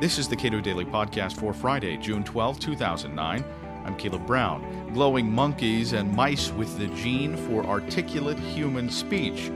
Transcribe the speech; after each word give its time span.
This 0.00 0.18
is 0.18 0.26
the 0.28 0.34
Cato 0.34 0.60
Daily 0.60 0.84
Podcast 0.84 1.38
for 1.38 1.54
Friday, 1.54 1.96
June 1.96 2.24
12, 2.24 2.58
2009. 2.58 3.44
I'm 3.84 3.96
Caleb 3.96 4.26
Brown. 4.26 4.92
Glowing 4.92 5.30
monkeys 5.30 5.92
and 5.92 6.12
mice 6.12 6.50
with 6.50 6.76
the 6.78 6.88
gene 6.96 7.36
for 7.36 7.64
articulate 7.64 8.38
human 8.38 8.90
speech. 8.90 9.52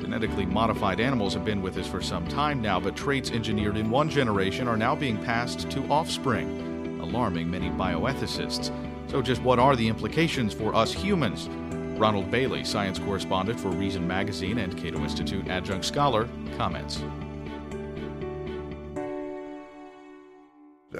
Genetically 0.00 0.46
modified 0.46 1.00
animals 1.00 1.34
have 1.34 1.44
been 1.44 1.60
with 1.60 1.76
us 1.78 1.88
for 1.88 2.00
some 2.00 2.28
time 2.28 2.62
now, 2.62 2.78
but 2.78 2.94
traits 2.94 3.32
engineered 3.32 3.76
in 3.76 3.90
one 3.90 4.08
generation 4.08 4.68
are 4.68 4.76
now 4.76 4.94
being 4.94 5.18
passed 5.24 5.68
to 5.72 5.84
offspring, 5.88 7.00
alarming 7.02 7.50
many 7.50 7.68
bioethicists. 7.70 8.70
So, 9.10 9.20
just 9.20 9.42
what 9.42 9.58
are 9.58 9.74
the 9.74 9.88
implications 9.88 10.54
for 10.54 10.76
us 10.76 10.92
humans? 10.92 11.48
Ronald 11.98 12.30
Bailey, 12.30 12.62
science 12.62 13.00
correspondent 13.00 13.58
for 13.58 13.70
Reason 13.70 14.06
Magazine 14.06 14.58
and 14.58 14.78
Cato 14.78 15.00
Institute 15.00 15.48
adjunct 15.48 15.84
scholar, 15.84 16.28
comments. 16.56 17.02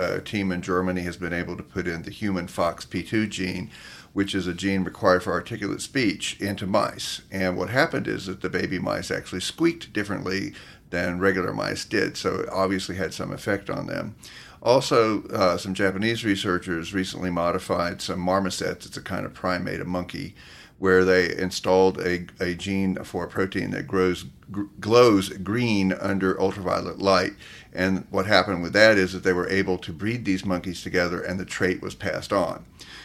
A 0.02 0.20
team 0.20 0.52
in 0.52 0.62
Germany 0.62 1.02
has 1.02 1.16
been 1.16 1.33
able 1.33 1.56
to 1.56 1.62
put 1.62 1.87
in 1.87 2.02
the 2.02 2.11
human 2.11 2.47
FOXP2 2.47 3.29
gene, 3.29 3.70
which 4.12 4.34
is 4.34 4.47
a 4.47 4.55
gene 4.55 4.84
required 4.84 5.23
for 5.23 5.33
articulate 5.33 5.80
speech, 5.80 6.37
into 6.41 6.66
mice. 6.66 7.23
And 7.30 7.56
what 7.56 7.70
happened 7.70 8.09
is 8.09 8.27
that 8.27 8.41
the 8.41 8.51
baby 8.51 8.78
mice 8.78 9.11
actually 9.11 9.41
squeaked 9.41 9.92
differently 9.92 10.52
than 10.91 11.19
regular 11.19 11.52
mice 11.55 11.84
did, 11.84 12.16
so 12.16 12.41
it 12.41 12.48
obviously 12.51 12.97
had 12.97 13.15
some 13.15 13.33
effect 13.33 13.70
on 13.70 13.87
them. 13.87 14.15
Also, 14.62 15.25
uh, 15.25 15.56
some 15.56 15.75
Japanese 15.75 16.25
researchers 16.25 16.95
recently 16.95 17.30
modified 17.30 18.00
some 18.00 18.20
marmosets. 18.20 18.87
It's 18.87 18.97
a 18.97 19.03
kind 19.03 19.27
of 19.27 19.34
primate, 19.34 19.80
a 19.80 19.84
monkey, 19.84 20.37
where 20.83 21.05
they 21.05 21.33
installed 21.37 21.97
a, 22.01 22.27
a 22.41 22.55
gene 22.55 22.97
for 23.05 23.23
a 23.23 23.29
protein 23.29 23.71
that 23.71 23.87
grows 23.87 24.25
gr- 24.51 24.65
glows 24.81 25.29
green 25.29 25.93
under 25.93 26.41
ultraviolet 26.41 26.99
light. 26.99 27.35
And 27.73 28.05
what 28.11 28.27
happened 28.27 28.65
with 28.65 28.73
that 28.73 28.98
is 28.98 29.12
that 29.12 29.23
they 29.23 29.33
were 29.33 29.48
able 29.48 29.79
to 29.79 29.93
breed 29.93 30.25
these 30.25 30.45
monkeys 30.45 30.83
together, 30.83 31.23
and 31.23 31.39
the 31.39 31.45
trait 31.45 31.81
was 31.81 31.95
passed 31.95 32.33
on. 32.33 32.65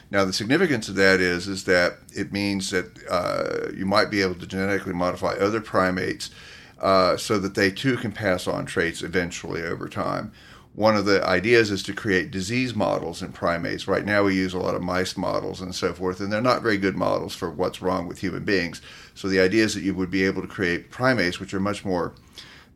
Now, 0.10 0.26
the 0.26 0.34
significance 0.34 0.90
of 0.90 0.96
that 0.96 1.22
is 1.22 1.48
is 1.48 1.66
that 1.66 2.00
it 2.16 2.34
means 2.34 2.72
that 2.72 2.88
uh, 3.08 3.72
you 3.78 3.86
might 3.86 4.10
be 4.10 4.24
able 4.24 4.40
to 4.40 4.48
genetically 4.48 4.94
modify 4.94 5.34
other 5.34 5.62
primates 5.62 6.32
uh, 6.82 7.16
so 7.16 7.38
that 7.38 7.54
they 7.54 7.70
too 7.70 7.96
can 7.98 8.12
pass 8.12 8.48
on 8.48 8.66
traits 8.66 9.04
eventually 9.04 9.62
over 9.62 9.88
time 9.88 10.32
one 10.78 10.96
of 10.96 11.06
the 11.06 11.28
ideas 11.28 11.72
is 11.72 11.82
to 11.82 11.92
create 11.92 12.30
disease 12.30 12.76
models 12.76 13.24
in 13.24 13.32
primates. 13.32 13.88
Right 13.88 14.06
now, 14.06 14.26
we 14.26 14.36
use 14.36 14.54
a 14.54 14.60
lot 14.60 14.76
of 14.76 14.84
mice 14.84 15.18
models 15.18 15.60
and 15.60 15.74
so 15.74 15.92
forth, 15.92 16.20
and 16.20 16.32
they're 16.32 16.40
not 16.40 16.62
very 16.62 16.78
good 16.78 16.96
models 16.96 17.34
for 17.34 17.50
what's 17.50 17.82
wrong 17.82 18.08
with 18.08 18.20
human 18.20 18.44
beings. 18.44 18.80
So, 19.16 19.28
the 19.28 19.40
idea 19.40 19.64
is 19.64 19.74
that 19.74 19.82
you 19.82 19.96
would 19.96 20.12
be 20.12 20.24
able 20.24 20.44
to 20.44 20.48
create 20.48 20.92
primates 20.92 21.40
which 21.40 21.52
are 21.52 21.60
much 21.60 21.84
more 21.84 22.14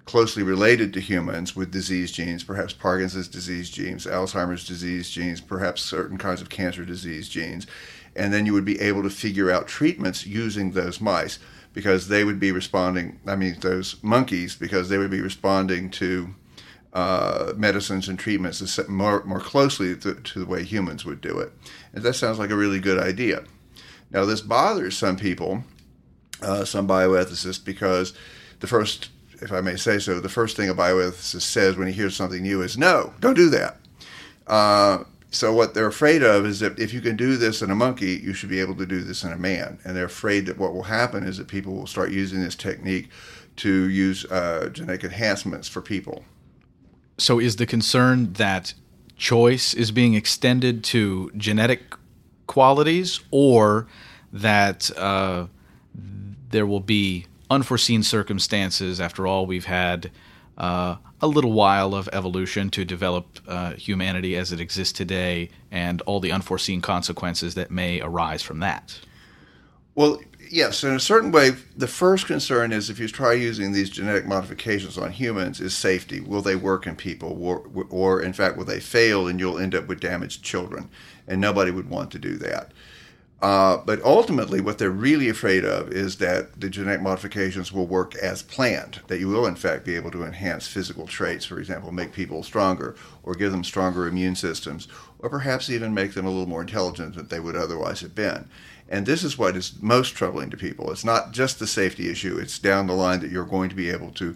closely 0.06 0.42
related 0.42 0.94
to 0.94 1.00
humans 1.00 1.56
with 1.56 1.70
disease 1.70 2.12
genes, 2.12 2.44
perhaps 2.44 2.74
Parkinson's 2.74 3.28
disease 3.28 3.70
genes, 3.70 4.08
Alzheimer's 4.08 4.66
disease 4.66 5.12
genes, 5.12 5.40
perhaps 5.40 5.84
certain 5.84 6.18
kinds 6.18 6.42
of 6.42 6.50
cancer 6.50 6.84
disease 6.84 7.30
genes. 7.30 7.68
And 8.16 8.34
then 8.34 8.48
you 8.48 8.54
would 8.54 8.66
be 8.66 8.82
able 8.82 9.04
to 9.04 9.12
figure 9.12 9.52
out 9.52 9.68
treatments 9.68 10.26
using 10.26 10.72
those 10.72 11.00
mice 11.00 11.38
because 11.72 12.08
they 12.08 12.24
would 12.24 12.40
be 12.40 12.52
responding, 12.52 13.20
I 13.28 13.36
mean, 13.36 13.58
those 13.60 13.98
monkeys, 14.02 14.56
because 14.56 14.90
they 14.90 14.98
would 14.98 15.12
be 15.12 15.22
responding 15.22 15.92
to 15.92 16.34
uh, 16.94 17.54
medicines 17.56 18.10
and 18.10 18.20
treatments 18.20 18.80
more, 18.90 19.24
more 19.24 19.40
closely 19.40 19.96
to, 19.96 20.16
to, 20.16 20.40
the 20.40 20.46
way 20.46 20.64
humans 20.64 21.06
would 21.06 21.22
do 21.22 21.40
it. 21.40 21.54
And 21.94 22.04
that 22.04 22.14
sounds 22.14 22.38
like 22.38 22.50
a 22.50 22.56
really 22.56 22.80
good 22.80 23.02
idea. 23.02 23.44
Now, 24.12 24.26
this 24.26 24.42
bothers 24.42 24.98
some 24.98 25.16
people, 25.16 25.64
uh, 26.42 26.66
some 26.66 26.88
bioethicists, 26.88 27.64
because 27.64 28.14
the 28.60 28.68
first, 28.68 29.10
if 29.42 29.54
I 29.54 29.62
may 29.62 29.78
say 29.78 30.00
so, 30.00 30.20
the 30.20 30.28
first 30.28 30.58
thing 30.58 30.70
a 30.70 30.74
bioethicist 30.74 31.42
says 31.42 31.78
when 31.78 31.88
he 31.88 31.94
hears 31.94 32.16
something 32.16 32.42
new 32.42 32.62
is, 32.62 32.78
no, 32.78 33.14
don't 33.22 33.36
do 33.36 33.50
that. 33.50 33.78
Uh, 34.48 35.06
so, 35.34 35.54
what 35.54 35.74
they're 35.74 35.88
afraid 35.88 36.24
of 36.24 36.46
is 36.46 36.60
that 36.60 36.78
if 36.78 36.94
you 36.94 37.00
can 37.00 37.16
do 37.16 37.38
this 37.38 37.62
in 37.62 37.72
a 37.72 37.76
monkey, 37.76 38.20
you 38.22 38.34
should 38.34 38.50
be 38.50 38.60
able 38.60 38.76
to 38.76 38.86
do 38.86 39.02
this 39.02 39.24
in 39.24 39.32
a 39.32 39.38
man. 39.38 39.80
And 39.86 39.96
they're 39.96 40.04
afraid 40.04 40.46
that 40.48 40.58
what 40.58 40.74
will 40.74 40.84
happen 40.84 41.24
is 41.24 41.38
that 41.38 41.48
people 41.48 41.74
will 41.74 41.88
start 41.88 42.12
using 42.12 42.42
this 42.42 42.56
technique 42.56 43.10
to 43.58 43.90
use 43.90 44.26
uh, 44.26 44.70
genetic 44.74 45.06
enhancements 45.06 45.70
for 45.70 45.82
people. 45.82 46.26
So 47.22 47.40
is 47.40 47.58
the 47.58 47.68
concern 47.68 48.34
that 48.34 48.74
choice 49.16 49.76
is 49.76 49.92
being 49.92 50.16
extended 50.16 50.84
to 50.86 51.32
genetic 51.38 51.94
qualities, 52.48 53.20
or 53.30 53.86
that 54.34 54.90
uh, 54.98 55.46
there 56.50 56.66
will 56.66 56.80
be 56.80 57.28
unforeseen 57.52 58.02
circumstances? 58.02 59.00
After 59.00 59.28
all, 59.28 59.46
we've 59.46 59.66
had 59.66 60.10
uh, 60.58 60.96
a 61.22 61.28
little 61.28 61.52
while 61.52 61.94
of 61.94 62.10
evolution 62.12 62.72
to 62.72 62.84
develop 62.84 63.40
uh, 63.48 63.74
humanity 63.74 64.36
as 64.36 64.52
it 64.52 64.60
exists 64.60 64.98
today, 64.98 65.52
and 65.70 66.02
all 66.08 66.20
the 66.20 66.32
unforeseen 66.32 66.82
consequences 66.82 67.54
that 67.54 67.70
may 67.70 68.02
arise 68.02 68.42
from 68.42 68.62
that. 68.62 69.00
Well, 69.94 70.20
yes, 70.52 70.84
in 70.84 70.94
a 70.94 71.00
certain 71.00 71.32
way, 71.32 71.52
the 71.76 71.88
first 71.88 72.28
concern 72.28 72.72
is 72.72 72.90
if 72.90 73.00
you 73.00 73.08
try 73.08 73.34
using 73.34 73.72
these 73.72 73.90
genetic 73.90 74.26
modifications 74.26 74.98
on 74.98 75.12
humans, 75.12 75.62
is 75.62 75.76
safety. 75.76 76.20
Will 76.20 76.42
they 76.42 76.56
work 76.56 76.86
in 76.86 76.96
people, 76.96 77.38
or, 77.42 77.64
or 77.90 78.22
in 78.22 78.34
fact, 78.34 78.58
will 78.58 78.66
they 78.66 78.80
fail 78.80 79.28
and 79.28 79.40
you'll 79.40 79.60
end 79.60 79.74
up 79.74 79.88
with 79.88 80.00
damaged 80.00 80.44
children? 80.44 80.90
And 81.28 81.40
nobody 81.40 81.72
would 81.72 81.90
want 81.90 82.12
to 82.12 82.20
do 82.20 82.36
that. 82.38 82.72
Uh, 83.42 83.78
but 83.78 84.00
ultimately, 84.04 84.62
what 84.62 84.78
they're 84.78 84.92
really 84.92 85.28
afraid 85.28 85.66
of 85.66 85.92
is 85.92 86.18
that 86.18 86.62
the 86.62 86.70
genetic 86.70 87.02
modifications 87.02 87.72
will 87.72 87.88
work 87.88 88.14
as 88.16 88.44
planned, 88.44 89.00
that 89.08 89.20
you 89.20 89.28
will, 89.28 89.48
in 89.48 89.56
fact, 89.56 89.84
be 89.84 89.96
able 89.96 90.12
to 90.12 90.24
enhance 90.24 90.68
physical 90.68 91.08
traits, 91.08 91.44
for 91.44 91.58
example, 91.58 91.92
make 91.92 92.14
people 92.14 92.44
stronger, 92.44 92.96
or 93.24 93.34
give 93.34 93.52
them 93.52 93.64
stronger 93.64 94.06
immune 94.06 94.36
systems, 94.36 94.88
or 95.18 95.28
perhaps 95.28 95.72
even 95.72 95.92
make 95.92 96.14
them 96.14 96.28
a 96.28 96.30
little 96.30 96.48
more 96.48 96.62
intelligent 96.62 97.16
than 97.16 97.28
they 97.30 97.40
would 97.40 97.56
otherwise 97.56 98.02
have 98.02 98.14
been. 98.14 98.48
And 98.88 99.08
this 99.08 99.24
is 99.24 99.40
what 99.40 99.56
is 99.56 99.74
most 99.82 100.10
troubling 100.10 100.52
to 100.52 100.58
people. 100.58 100.92
It's 100.92 101.06
not 101.06 101.32
just 101.32 101.58
the 101.58 101.66
safety 101.66 102.12
issue, 102.12 102.38
it's 102.38 102.60
down 102.60 102.86
the 102.86 102.94
line 102.94 103.22
that 103.22 103.32
you're 103.32 103.46
going 103.46 103.70
to 103.70 103.76
be 103.76 103.90
able 103.90 104.12
to 104.12 104.36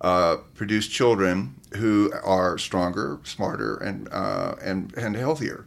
uh, 0.00 0.36
produce 0.54 0.86
children 0.86 1.56
who 1.76 2.10
are 2.24 2.56
stronger, 2.56 3.18
smarter, 3.24 3.76
and, 3.76 4.08
uh, 4.10 4.54
and, 4.62 4.94
and 4.96 5.14
healthier. 5.14 5.66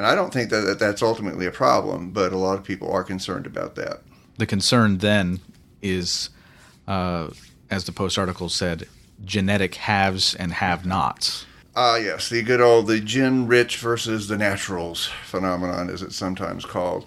And 0.00 0.06
I 0.06 0.14
don't 0.14 0.32
think 0.32 0.48
that, 0.48 0.62
that 0.62 0.78
that's 0.78 1.02
ultimately 1.02 1.44
a 1.44 1.50
problem, 1.50 2.10
but 2.10 2.32
a 2.32 2.38
lot 2.38 2.56
of 2.56 2.64
people 2.64 2.90
are 2.90 3.04
concerned 3.04 3.44
about 3.44 3.74
that. 3.74 4.00
The 4.38 4.46
concern 4.46 4.96
then 4.96 5.40
is, 5.82 6.30
uh, 6.88 7.28
as 7.70 7.84
the 7.84 7.92
Post 7.92 8.16
article 8.16 8.48
said, 8.48 8.88
genetic 9.26 9.74
haves 9.74 10.34
and 10.34 10.54
have 10.54 10.86
nots. 10.86 11.44
Ah, 11.76 11.96
yes, 11.96 12.30
the 12.30 12.40
good 12.40 12.62
old 12.62 12.86
the 12.86 12.98
GenRich 12.98 13.76
versus 13.76 14.26
the 14.28 14.38
naturals 14.38 15.10
phenomenon, 15.24 15.90
as 15.90 16.00
it's 16.00 16.16
sometimes 16.16 16.64
called 16.64 17.04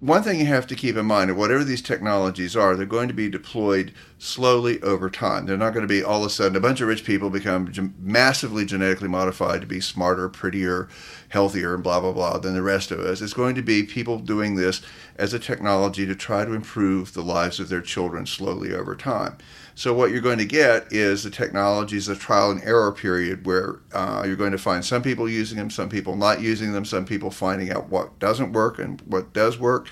one 0.00 0.22
thing 0.22 0.38
you 0.38 0.46
have 0.46 0.66
to 0.68 0.76
keep 0.76 0.96
in 0.96 1.06
mind, 1.06 1.36
whatever 1.36 1.64
these 1.64 1.82
technologies 1.82 2.54
are, 2.54 2.76
they're 2.76 2.86
going 2.86 3.08
to 3.08 3.14
be 3.14 3.28
deployed 3.28 3.92
slowly 4.16 4.80
over 4.82 5.10
time. 5.10 5.44
They're 5.44 5.56
not 5.56 5.74
going 5.74 5.82
to 5.82 5.92
be 5.92 6.04
all 6.04 6.20
of 6.20 6.26
a 6.26 6.30
sudden 6.30 6.56
a 6.56 6.60
bunch 6.60 6.80
of 6.80 6.86
rich 6.86 7.04
people 7.04 7.30
become 7.30 7.94
massively 7.98 8.64
genetically 8.64 9.08
modified 9.08 9.60
to 9.60 9.66
be 9.66 9.80
smarter, 9.80 10.28
prettier, 10.28 10.88
healthier, 11.30 11.74
and 11.74 11.82
blah, 11.82 12.00
blah, 12.00 12.12
blah 12.12 12.38
than 12.38 12.54
the 12.54 12.62
rest 12.62 12.92
of 12.92 13.00
us. 13.00 13.20
It's 13.20 13.32
going 13.32 13.56
to 13.56 13.62
be 13.62 13.82
people 13.82 14.18
doing 14.18 14.54
this 14.54 14.82
as 15.16 15.34
a 15.34 15.38
technology 15.38 16.06
to 16.06 16.14
try 16.14 16.44
to 16.44 16.52
improve 16.52 17.14
the 17.14 17.22
lives 17.22 17.58
of 17.58 17.68
their 17.68 17.82
children 17.82 18.24
slowly 18.24 18.72
over 18.72 18.94
time. 18.94 19.36
So 19.78 19.94
what 19.94 20.10
you're 20.10 20.20
going 20.20 20.38
to 20.38 20.44
get 20.44 20.92
is 20.92 21.22
the 21.22 21.30
technologies, 21.30 22.08
a 22.08 22.16
trial 22.16 22.50
and 22.50 22.60
error 22.64 22.90
period 22.90 23.46
where 23.46 23.78
uh, 23.92 24.24
you're 24.26 24.34
going 24.34 24.50
to 24.50 24.58
find 24.58 24.84
some 24.84 25.02
people 25.02 25.28
using 25.28 25.56
them, 25.56 25.70
some 25.70 25.88
people 25.88 26.16
not 26.16 26.40
using 26.40 26.72
them, 26.72 26.84
some 26.84 27.04
people 27.04 27.30
finding 27.30 27.70
out 27.70 27.88
what 27.88 28.18
doesn't 28.18 28.52
work 28.52 28.80
and 28.80 29.00
what 29.02 29.32
does 29.32 29.56
work. 29.56 29.87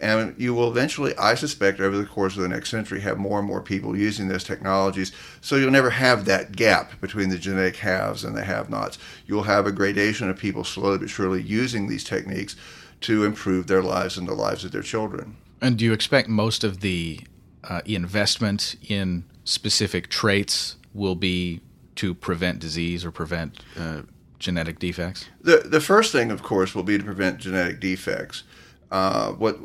And 0.00 0.34
you 0.38 0.54
will 0.54 0.70
eventually, 0.70 1.14
I 1.18 1.34
suspect, 1.34 1.78
over 1.78 1.98
the 1.98 2.06
course 2.06 2.34
of 2.34 2.42
the 2.42 2.48
next 2.48 2.70
century, 2.70 3.00
have 3.00 3.18
more 3.18 3.38
and 3.38 3.46
more 3.46 3.60
people 3.60 3.96
using 3.96 4.28
those 4.28 4.44
technologies. 4.44 5.12
So 5.42 5.56
you'll 5.56 5.70
never 5.70 5.90
have 5.90 6.24
that 6.24 6.52
gap 6.52 6.98
between 7.02 7.28
the 7.28 7.38
genetic 7.38 7.76
haves 7.76 8.24
and 8.24 8.34
the 8.34 8.44
have 8.44 8.70
nots. 8.70 8.96
You'll 9.26 9.42
have 9.42 9.66
a 9.66 9.72
gradation 9.72 10.30
of 10.30 10.38
people 10.38 10.64
slowly 10.64 10.98
but 10.98 11.10
surely 11.10 11.42
using 11.42 11.86
these 11.86 12.02
techniques 12.02 12.56
to 13.02 13.24
improve 13.24 13.66
their 13.66 13.82
lives 13.82 14.16
and 14.16 14.26
the 14.26 14.34
lives 14.34 14.64
of 14.64 14.72
their 14.72 14.82
children. 14.82 15.36
And 15.60 15.76
do 15.76 15.84
you 15.84 15.92
expect 15.92 16.28
most 16.28 16.64
of 16.64 16.80
the 16.80 17.20
uh, 17.64 17.82
investment 17.84 18.76
in 18.88 19.24
specific 19.44 20.08
traits 20.08 20.76
will 20.94 21.14
be 21.14 21.60
to 21.96 22.14
prevent 22.14 22.58
disease 22.58 23.04
or 23.04 23.10
prevent 23.10 23.60
uh, 23.78 24.02
genetic 24.38 24.78
defects? 24.78 25.26
The 25.40 25.58
the 25.58 25.80
first 25.80 26.12
thing, 26.12 26.30
of 26.30 26.42
course, 26.42 26.74
will 26.74 26.82
be 26.82 26.96
to 26.96 27.04
prevent 27.04 27.38
genetic 27.38 27.80
defects. 27.80 28.44
Uh, 28.90 29.32
what 29.32 29.58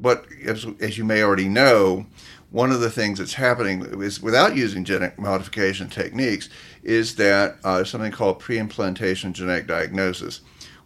what 0.00 0.26
as, 0.44 0.66
as 0.80 0.98
you 0.98 1.04
may 1.04 1.22
already 1.22 1.48
know, 1.48 2.06
one 2.50 2.70
of 2.70 2.80
the 2.80 2.90
things 2.90 3.18
that's 3.18 3.34
happening 3.34 4.02
is 4.02 4.22
without 4.22 4.56
using 4.56 4.84
genetic 4.84 5.18
modification 5.18 5.88
techniques 5.88 6.48
is 6.82 7.16
that 7.16 7.56
uh, 7.64 7.82
something 7.84 8.12
called 8.12 8.38
pre-implantation 8.38 9.32
genetic 9.32 9.66
diagnosis, 9.66 10.40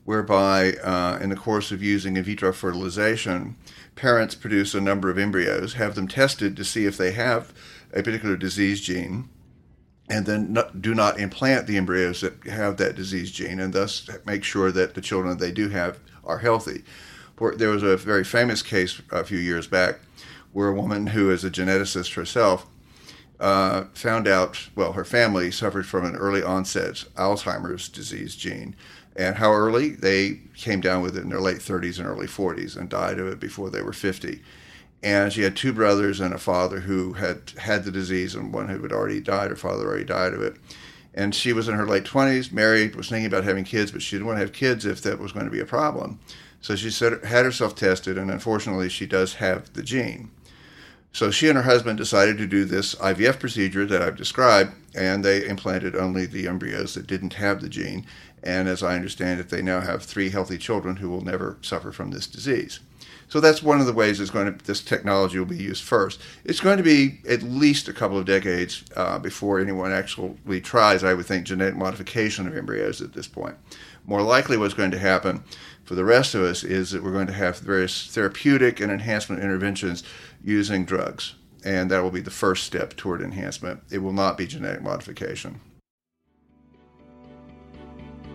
whereby 0.04 0.72
uh, 0.82 1.18
in 1.20 1.30
the 1.30 1.36
course 1.36 1.70
of 1.70 1.82
using 1.82 2.16
in 2.16 2.24
vitro 2.24 2.52
fertilization, 2.52 3.56
parents 3.94 4.34
produce 4.34 4.74
a 4.74 4.80
number 4.80 5.10
of 5.10 5.18
embryos, 5.18 5.74
have 5.74 5.94
them 5.94 6.08
tested 6.08 6.56
to 6.56 6.64
see 6.64 6.86
if 6.86 6.96
they 6.96 7.12
have 7.12 7.52
a 7.92 8.02
particular 8.02 8.36
disease 8.36 8.80
gene, 8.80 9.28
and 10.08 10.26
then 10.26 10.52
not, 10.52 10.80
do 10.80 10.94
not 10.94 11.20
implant 11.20 11.66
the 11.66 11.76
embryos 11.76 12.22
that 12.22 12.44
have 12.46 12.78
that 12.78 12.96
disease 12.96 13.30
gene, 13.30 13.60
and 13.60 13.72
thus 13.72 14.08
make 14.24 14.42
sure 14.42 14.72
that 14.72 14.94
the 14.94 15.00
children 15.00 15.36
they 15.36 15.52
do 15.52 15.68
have 15.68 15.98
are 16.24 16.38
healthy. 16.38 16.82
There 17.40 17.70
was 17.70 17.82
a 17.82 17.96
very 17.96 18.24
famous 18.24 18.62
case 18.62 19.00
a 19.10 19.24
few 19.24 19.38
years 19.38 19.66
back 19.66 20.00
where 20.52 20.68
a 20.68 20.74
woman 20.74 21.08
who 21.08 21.30
is 21.30 21.44
a 21.44 21.50
geneticist 21.50 22.14
herself 22.14 22.66
uh, 23.38 23.84
found 23.94 24.28
out, 24.28 24.68
well, 24.76 24.92
her 24.92 25.04
family 25.04 25.50
suffered 25.50 25.86
from 25.86 26.04
an 26.04 26.16
early 26.16 26.42
onset 26.42 27.04
Alzheimer's 27.16 27.88
disease 27.88 28.36
gene. 28.36 28.76
And 29.16 29.36
how 29.36 29.52
early? 29.52 29.90
They 29.90 30.40
came 30.54 30.80
down 30.80 31.02
with 31.02 31.16
it 31.16 31.22
in 31.22 31.30
their 31.30 31.40
late 31.40 31.58
30s 31.58 31.98
and 31.98 32.06
early 32.06 32.26
40s 32.26 32.76
and 32.76 32.88
died 32.88 33.18
of 33.18 33.26
it 33.26 33.40
before 33.40 33.70
they 33.70 33.82
were 33.82 33.92
50. 33.92 34.42
And 35.02 35.32
she 35.32 35.42
had 35.42 35.56
two 35.56 35.72
brothers 35.72 36.20
and 36.20 36.34
a 36.34 36.38
father 36.38 36.80
who 36.80 37.14
had 37.14 37.52
had 37.58 37.84
the 37.84 37.90
disease, 37.90 38.34
and 38.34 38.52
one 38.52 38.68
who 38.68 38.82
had 38.82 38.92
already 38.92 39.20
died. 39.20 39.48
Her 39.48 39.56
father 39.56 39.86
already 39.86 40.04
died 40.04 40.34
of 40.34 40.42
it. 40.42 40.56
And 41.14 41.34
she 41.34 41.52
was 41.54 41.68
in 41.68 41.74
her 41.74 41.86
late 41.86 42.04
20s, 42.04 42.52
married, 42.52 42.94
was 42.94 43.08
thinking 43.08 43.26
about 43.26 43.44
having 43.44 43.64
kids, 43.64 43.90
but 43.90 44.02
she 44.02 44.16
didn't 44.16 44.26
want 44.26 44.36
to 44.36 44.44
have 44.44 44.52
kids 44.52 44.84
if 44.84 45.00
that 45.02 45.18
was 45.18 45.32
going 45.32 45.46
to 45.46 45.50
be 45.50 45.60
a 45.60 45.66
problem. 45.66 46.20
So 46.60 46.76
she 46.76 46.90
said, 46.90 47.24
had 47.24 47.44
herself 47.44 47.74
tested, 47.74 48.18
and 48.18 48.30
unfortunately, 48.30 48.88
she 48.88 49.06
does 49.06 49.34
have 49.34 49.72
the 49.72 49.82
gene. 49.82 50.30
So 51.12 51.30
she 51.30 51.48
and 51.48 51.56
her 51.56 51.64
husband 51.64 51.98
decided 51.98 52.38
to 52.38 52.46
do 52.46 52.64
this 52.64 52.94
IVF 52.96 53.40
procedure 53.40 53.84
that 53.86 54.02
I've 54.02 54.16
described, 54.16 54.72
and 54.94 55.24
they 55.24 55.46
implanted 55.46 55.96
only 55.96 56.26
the 56.26 56.46
embryos 56.46 56.94
that 56.94 57.06
didn't 57.06 57.34
have 57.34 57.60
the 57.60 57.68
gene. 57.68 58.06
And 58.42 58.68
as 58.68 58.82
I 58.82 58.94
understand 58.94 59.40
it, 59.40 59.50
they 59.50 59.62
now 59.62 59.80
have 59.80 60.02
three 60.02 60.30
healthy 60.30 60.56
children 60.56 60.96
who 60.96 61.10
will 61.10 61.24
never 61.24 61.58
suffer 61.62 61.90
from 61.90 62.10
this 62.10 62.26
disease. 62.26 62.80
So 63.28 63.38
that's 63.38 63.62
one 63.62 63.80
of 63.80 63.86
the 63.86 63.92
ways 63.92 64.18
it's 64.18 64.30
going 64.30 64.52
to, 64.52 64.64
this 64.64 64.82
technology 64.82 65.38
will 65.38 65.46
be 65.46 65.56
used 65.56 65.84
first. 65.84 66.20
It's 66.44 66.60
going 66.60 66.78
to 66.78 66.82
be 66.82 67.20
at 67.28 67.42
least 67.42 67.88
a 67.88 67.92
couple 67.92 68.18
of 68.18 68.24
decades 68.24 68.84
uh, 68.96 69.20
before 69.20 69.60
anyone 69.60 69.92
actually 69.92 70.60
tries, 70.60 71.04
I 71.04 71.14
would 71.14 71.26
think, 71.26 71.46
genetic 71.46 71.76
modification 71.76 72.48
of 72.48 72.56
embryos 72.56 73.00
at 73.00 73.12
this 73.12 73.28
point. 73.28 73.56
More 74.04 74.22
likely, 74.22 74.56
what's 74.56 74.74
going 74.74 74.90
to 74.90 74.98
happen 74.98 75.44
for 75.90 75.96
the 75.96 76.04
rest 76.04 76.36
of 76.36 76.42
us 76.42 76.62
is 76.62 76.92
that 76.92 77.02
we're 77.02 77.10
going 77.10 77.26
to 77.26 77.32
have 77.32 77.58
various 77.58 78.06
therapeutic 78.06 78.78
and 78.78 78.92
enhancement 78.92 79.42
interventions 79.42 80.04
using 80.40 80.84
drugs. 80.84 81.34
And 81.64 81.90
that 81.90 82.00
will 82.00 82.12
be 82.12 82.20
the 82.20 82.30
first 82.30 82.62
step 82.62 82.94
toward 82.94 83.20
enhancement. 83.20 83.82
It 83.90 83.98
will 83.98 84.12
not 84.12 84.38
be 84.38 84.46
genetic 84.46 84.82
modification. 84.82 85.60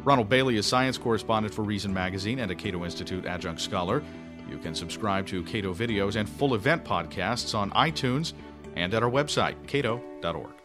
Ronald 0.03 0.27
Bailey 0.27 0.57
is 0.57 0.65
science 0.65 0.97
correspondent 0.97 1.53
for 1.53 1.61
Reason 1.61 1.93
Magazine 1.93 2.39
and 2.39 2.51
a 2.51 2.55
Cato 2.55 2.83
Institute 2.83 3.25
adjunct 3.25 3.61
scholar. 3.61 4.03
You 4.49 4.57
can 4.57 4.75
subscribe 4.75 5.25
to 5.27 5.41
Cato 5.43 5.73
videos 5.73 6.17
and 6.17 6.27
full 6.27 6.55
event 6.55 6.83
podcasts 6.83 7.57
on 7.57 7.71
iTunes 7.71 8.33
and 8.75 8.93
at 8.93 9.01
our 9.01 9.09
website, 9.09 9.55
cato.org. 9.65 10.64